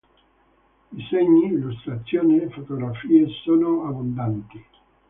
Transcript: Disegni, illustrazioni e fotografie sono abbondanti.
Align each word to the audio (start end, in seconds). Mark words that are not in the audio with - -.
Disegni, 0.91 1.45
illustrazioni 1.51 2.39
e 2.41 2.49
fotografie 2.49 3.27
sono 3.43 3.83
abbondanti. 3.87 4.65